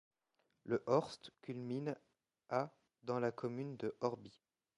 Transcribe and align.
Le 0.63 0.81
horst 0.87 1.31
culmine 1.43 1.95
à 2.49 2.71
dans 3.03 3.19
la 3.19 3.31
commune 3.31 3.77
de 3.77 3.95
Hörby. 4.01 4.33